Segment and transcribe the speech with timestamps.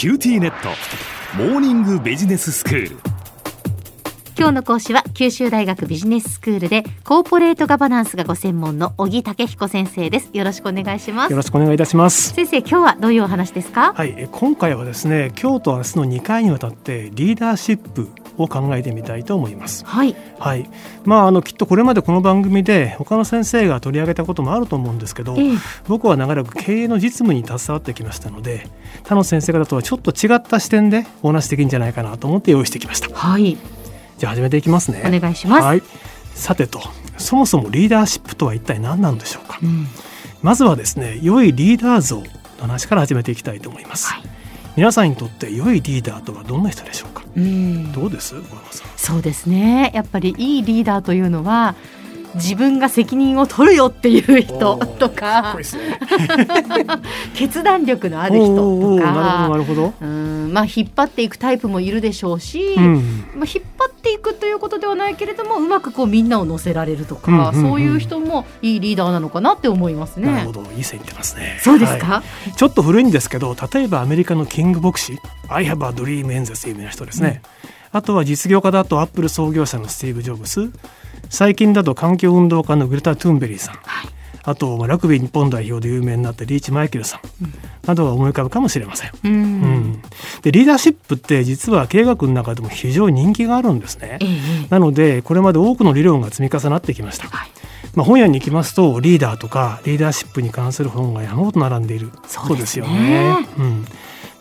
[0.00, 0.70] QTnet。
[1.36, 2.96] モーニングビジネススクール。
[4.34, 10.30] 今日の講師は九州大学ビジネススクールでコーポレートガバナンスがご専門の小木武彦先生です。
[10.32, 11.30] よろしくお願いします。
[11.30, 12.32] よろしくお願いいたします。
[12.32, 13.92] 先生今日はどういうお話ですか？
[13.92, 18.08] はいえ今回はですね今日と明日の2回にわたってリーダーシップ
[18.42, 19.84] を考えてみたいと思います。
[19.84, 20.16] はい。
[20.38, 20.68] はい。
[21.04, 25.58] まああのきっとこれまでこの番組で他の先生が取り上げたこともあると思うんですけど、ええ。
[25.88, 28.66] 僕は長らく経営の実務に携わってきましたので
[29.04, 33.14] 他の先生方とはちょっと違った視点でお話しできるんじゃないかなと思って用意してきました。
[33.14, 33.56] はい。
[34.18, 35.02] じゃあ始めていきますね。
[35.04, 35.62] お願いします。
[35.64, 35.82] はい。
[36.34, 36.80] さてと
[37.18, 39.58] そもそもリーダーシップとは一体何なんでしょうか。
[39.62, 39.86] うん。
[40.42, 42.24] まずはですね良いリーダー像の
[42.60, 44.39] 話から始めていきたいと思います、はい
[44.80, 47.22] 皆さんにとって良いリーダーとはどんな人でしょうか？
[47.36, 47.92] うん。
[47.92, 48.34] どうです？
[48.34, 48.88] 小山さん。
[48.96, 49.90] そうですね。
[49.92, 51.74] やっぱりいいリーダーというのは
[52.34, 55.54] 自分が責任を取るよっていう人とか。
[55.54, 55.98] ね。
[57.36, 59.88] 決断力のある人となるほどなるほど。
[59.90, 60.50] かうん。
[60.54, 63.24] まあ引っ張っていくタイプもいるでしょうし、うん。
[63.34, 67.70] まあ、引っ張っていくということではないけれどもうまくこうみんなを乗せられるとか、うんうんうん。
[67.70, 70.30] そういう人もいいリーダーなのかなって思いますね。
[70.30, 70.52] なるほ。
[70.52, 71.58] どいい線いってますね。
[71.62, 72.52] そうですか、はい。
[72.52, 77.42] ちょっと古いんですけど例えばアメリカのキング牧師 I have a dream 演説有名な人ですね、
[77.92, 80.70] あとは実業家だとアップル創業者のスティーブ・ジョブス。
[81.28, 83.74] 最近だと環境運動家のグレタ・トゥーンベリーさん。
[83.76, 84.08] はい
[84.42, 87.20] あとまあラグビー日本代表で有名になったリーチ・マイケルさん
[87.86, 89.32] などが思い浮かぶかもしれません、うん。
[89.32, 90.02] うん。
[90.42, 94.18] でリーダーシップって実は経営学の中でも非常に人気があるんですね。
[94.20, 97.50] ええなのでこれまで多くの理論が積み重なってきました、はい。
[97.94, 102.10] まあ、本屋に行きますとリーダーとかリーダーシップに関する本が山ほど並んでいる。
[102.26, 102.86] そうですね。
[102.86, 103.84] よね、うん、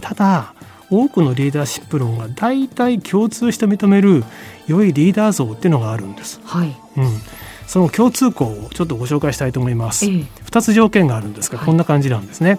[0.00, 0.54] ただ
[0.90, 4.24] 多くのリーダーシップ論が大体共通して認める
[4.66, 6.76] 良いリーダー像っていうのがあるんです、はい。
[6.96, 7.20] うん、
[7.68, 10.10] その共通項をちょっとご紹介したいと思います、ええ。
[10.46, 11.66] 2つ条件があるんですがはい。
[11.66, 12.58] こんな感じなんですね、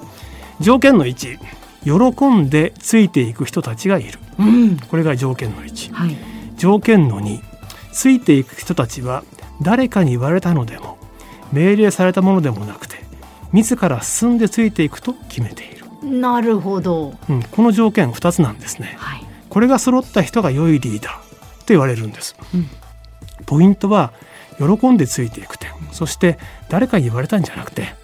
[0.61, 1.39] 条件の1
[1.83, 4.19] 喜んでついていく人たちがいる。
[4.37, 4.77] うん。
[4.77, 6.15] これが条件の1はい。
[6.57, 7.41] 条件の2
[7.91, 9.23] ついていく人たちは
[9.61, 10.97] 誰かに言われたのでも
[11.51, 12.97] 命令されたものでもなくて
[13.51, 18.95] 自ら進んでついていくと決めている、なるほど、うん、この条件2つなんですね。
[18.99, 19.25] はい。
[19.49, 21.19] これが揃った人が良いリーダー
[21.59, 22.69] と言われるんです、うん。
[23.47, 24.13] ポイントは
[24.59, 25.71] 喜んでついていく点。
[25.91, 26.37] そして
[26.69, 27.95] 誰かに言われたんじゃなくて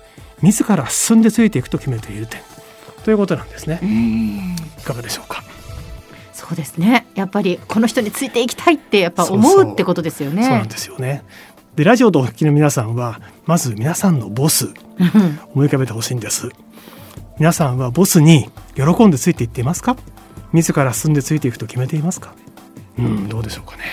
[0.41, 2.41] 自ら進んでついていくと決めている点。
[3.03, 3.79] ということなんですね。
[3.83, 4.55] うん。
[4.79, 5.43] いかがでしょうか？
[6.33, 7.07] そうですね。
[7.15, 9.73] やっぱりこの人についていきたいってやっぱ思そう。
[9.73, 10.43] ってことですよね。
[10.43, 11.23] そうなんですよね。
[11.75, 14.73] でラジオとお聞きの皆さんはまず皆さんのボスうん。
[15.53, 16.49] 思い浮かべてほしいんです。
[17.37, 19.97] 皆さんはボスに喜んでついていっていますか？
[20.53, 22.33] 自ら進んでついていくと決めていますか？
[22.97, 23.83] うんどうでしょうかね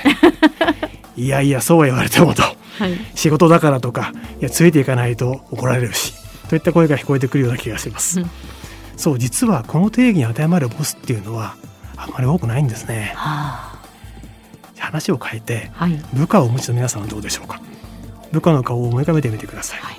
[1.17, 2.43] いやいやそうは言われてもと。
[2.43, 2.55] は
[2.89, 2.99] い。
[3.15, 6.15] 仕事だからとかいやついていかないと怒られるし
[6.49, 8.31] といった声が聞こえてくるような気がします、うん。
[8.97, 11.56] そう実はこの定義に当てはまるボスっていうのは
[11.97, 13.12] あまり多くないんですね。
[13.15, 13.78] は
[14.78, 16.03] 話を変えてあはい。
[16.12, 17.61] 部下をお持ちの皆さんはどうでしょうか。
[18.33, 19.97] 部下の顔を思い浮かべてみてください、はい。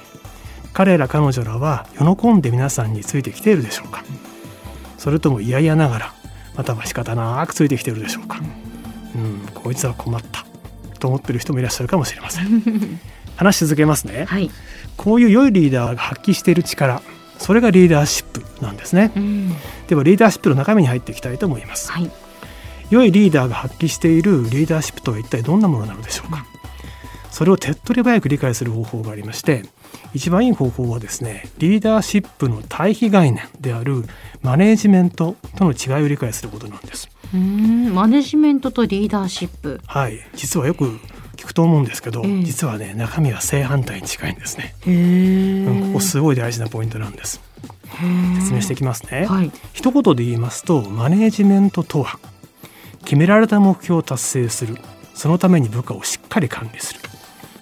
[0.73, 4.03] 彼ら彼女らは喜んで皆さんについてきているでしょうか。
[4.97, 6.13] それとも嫌々ながら
[6.55, 8.39] または仕方なくついてきているでしょうか。
[9.15, 10.45] うんこいつは困った
[11.03, 12.99] と思ってる人もいらっしゃるかもしれません。
[13.35, 14.23] 話し続けますね。
[14.25, 14.49] はい。
[14.95, 17.01] こういう良いリーダーが発揮している力
[17.39, 19.11] それがリーダーシップなんですね。
[19.13, 19.55] うん。
[19.87, 21.91] ではリーダーシップの中身に入っていきたいと思います。
[21.91, 22.09] はい。
[22.89, 26.45] 良いリーダーが発揮しているリーダーシップとは一体どんなものなのでしょうか。
[27.31, 29.63] それを手っ取り早く理解する方法がありまして
[30.13, 34.03] 一番いい方法はですねリーダーシップの対比概念である
[34.43, 37.93] マネージメントとの違いを理解することなんですうん。
[37.93, 39.81] マネジメントとリーダーシップ。
[39.85, 40.19] はい。
[40.35, 40.99] 実はよく
[41.35, 42.43] 聞くと思うんですけど、ええ。
[42.43, 45.87] 実はね中身は正反対に近いんですね、うん。
[45.87, 47.41] ここすごい大事なポイントなんです。
[48.39, 49.51] 説明していきますね、はい。
[49.73, 52.17] 一言で言いますとマネージメントとは
[53.03, 54.77] 決められた目標を達成する。
[55.13, 57.01] そのために部下をしっかり管理する。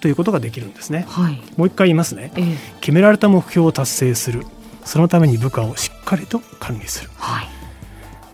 [0.00, 1.04] ということができるんですね。
[1.08, 1.40] はい。
[1.56, 2.32] もう一回言いますね。
[2.36, 2.56] ええ。
[2.80, 4.44] 決められた目標を達成する。
[4.84, 7.10] そのために部下をしっかりと管理する。
[7.16, 7.61] はい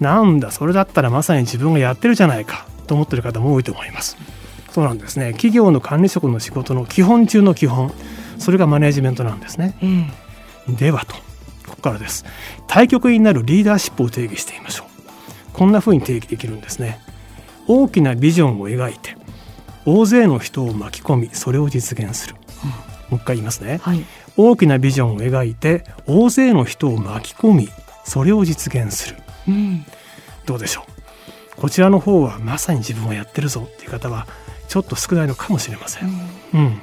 [0.01, 4.17] なんだそれだったらまさに自分がやってるじゃないかと思ってる方も多いと思います。
[4.71, 5.33] そうなんですね。
[5.33, 7.93] 企業の管理職の仕事の基本中の基本
[8.39, 9.77] それがマネージメントなんですね。
[9.83, 10.07] え
[10.71, 10.73] え。
[10.73, 11.15] ではと
[11.67, 12.25] ここからです。
[12.67, 14.89] 対極になるリーダーシップを定義してみましょう。
[15.53, 17.01] こんな風に定義できるんですね。
[17.67, 19.17] 大きなビジョンを描いて
[19.85, 22.37] 大勢の人を巻き込みそれを実現する、
[23.11, 23.79] もう一回言いますね。
[23.83, 24.05] はい。
[24.37, 27.69] 大きなビジョンを描いて大勢の人を巻き込み
[28.05, 29.17] それを実現する
[29.49, 29.85] うん。
[30.47, 30.85] どうでしょ
[31.57, 31.61] う？
[31.61, 34.29] こちらの方はまさに自分はやってるぞっていう方は
[34.69, 36.09] ちょっと少ないのかもしれません、
[36.55, 36.81] うん、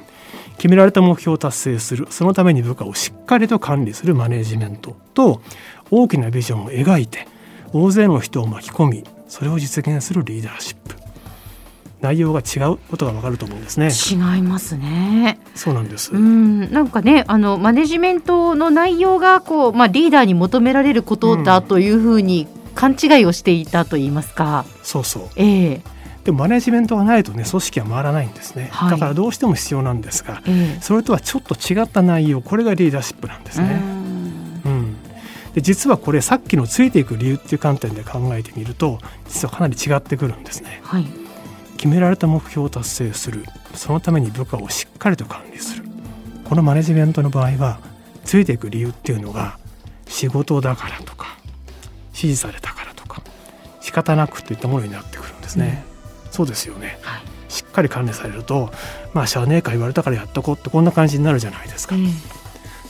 [0.58, 5.40] 決められた目標を達成するそのために部下をしっかりと管理するマネジメントと
[5.90, 7.26] 大きなビジョンを描いて
[7.72, 10.94] 大勢の人を巻き込みそれを実現するリーダーシップ。
[12.02, 13.88] 内容が違うことがわかると思うんですね。
[13.88, 15.40] 違いますね。
[15.54, 16.12] そうなんです。
[16.12, 16.70] うん。
[16.70, 22.46] なんかねあのマネジメントの内容がこう、まあ、リーダーに求められることだというふうに
[22.76, 25.28] 勘違いをしていたと言いますか、そうそう。
[25.34, 25.80] ええ。
[26.24, 28.90] でもマネジメントがないとね組織は回らないんですね、はい。
[28.90, 30.80] だからどうしても必要なんですがええ。
[30.80, 33.68] それとはちょっと違った内容これがリーダーシップなんですうん。
[33.68, 33.74] ね、
[34.64, 34.96] うん、
[35.54, 38.98] で実はこれさっきのついていく理由っていう観点で考えてみると
[39.28, 40.80] 実はかなり違ってくるんですね。
[40.82, 41.06] はい。
[41.76, 43.44] 決められた目標を達成する。
[43.74, 45.84] そのために部下をしっかりと管理する。
[46.44, 47.78] このマネジメントの場合は
[48.24, 49.58] ついていく理由っていうのが
[50.08, 51.38] 仕事だからとか
[52.16, 53.22] 指示されたからとか
[53.80, 55.84] 仕方なくといったものになってくるんですね、
[56.30, 56.98] そうですよね。
[57.02, 57.22] はい。
[57.48, 58.70] しっかり管理されると
[59.14, 61.94] まあしゃあねえか言われたからやっとこうってこんな感じになるじゃないですか。
[61.94, 62.36] ええ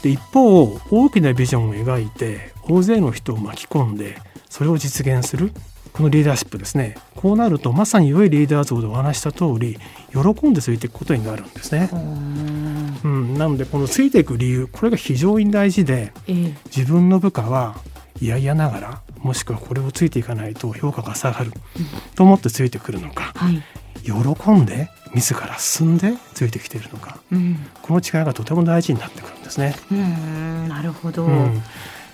[0.03, 5.51] で一方大きなビジョンを描いて大勢の人を巻き込んでそれを実現する
[5.91, 6.95] このリーダーシップですね。
[7.15, 9.79] こうなるとまさに良いリーダー像でお話した通り
[10.11, 12.99] 喜んでついていくことになるんですね、うん。
[13.03, 16.53] うん、なのでこのついていく理由これが非常に大事でええ。
[16.65, 17.77] 自分の部下は
[18.21, 21.51] 嫌々ながらもしくはこれをついていかないと評価が下がる。
[22.15, 23.33] と思ってついてくるのか。
[23.35, 23.63] はい。
[24.03, 27.19] 喜んで自ら進んでついてきているのか。
[27.31, 27.57] うん。
[27.81, 29.75] この違いがとても大事になってくるんですね。
[29.91, 31.61] うんなるほど、うん、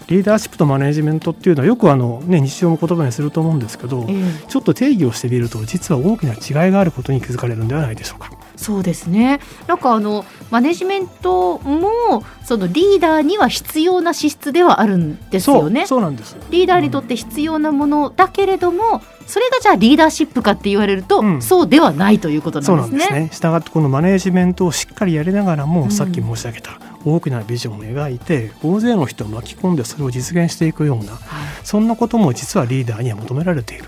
[0.08, 4.48] リーダーシップとマネジメントっていうのはよくあの、ね、日常も言葉にすると思うんですけどええ。
[4.48, 8.32] ちょっと定義をしてみると実は大きな違いがあることに気づかれるんではないでしょうか。
[8.56, 9.40] そうですね。
[9.68, 15.88] なんかあのマネジメントもそのリーダーには必要な資質ではあるんですよね。
[15.88, 21.42] そうなんですリーダーにとって必要なものだけれども、それがじゃあリーダーシップかって言われると、うん。
[21.42, 22.98] そうではないということなんんなですね。
[23.00, 23.30] ですね。
[23.32, 25.92] したがってこのマネジメントをしっかりやりながらも、うん。
[25.92, 31.20] さっき申し上げた大きなビジョンを描いて大勢の人を巻き込んでそれを実現していくようなはい。
[31.64, 33.86] そんなことも実はリーダーには求められている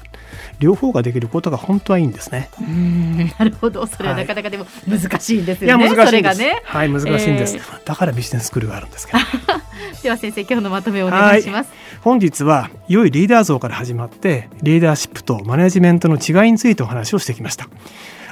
[0.59, 2.49] 両方ができることが本当はいいんですね。
[3.37, 6.05] なるほどそれははないかなかでも難しいんですいやよね、難しいんです。
[6.07, 6.61] それがね。
[6.63, 9.19] はい難しいんです、えだからビジネススクールがあるんですけど。
[10.03, 11.69] では先生今日のまとめをお願いします。
[12.01, 17.67] 本日は良いリーダー像から始まってリーダーシップとマネジメントの違いについてお話をしてきました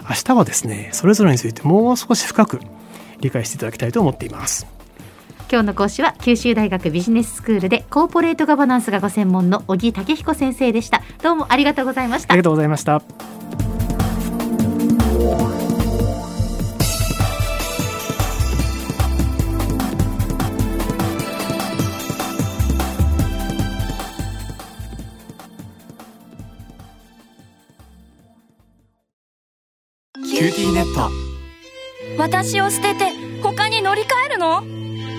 [0.07, 2.59] 明日はですねそれぞれについてもう少し深く
[3.19, 4.67] 理解していただきたいと思っています
[5.53, 11.03] 今日の講師は九州大学ビジネススクールでコーポレートガバナンスがご専門の小木武彦先生でした。
[11.21, 12.45] どうもありがとうございましたありが。
[12.45, 13.03] とうございました
[30.15, 31.11] QTnet
[32.17, 33.11] 私を捨てて
[33.43, 34.72] 他に乗り換えるの？